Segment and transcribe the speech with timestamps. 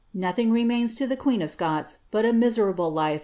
[0.15, 3.19] Nothing remains to the queen of Scots but a mise ^ Aikin.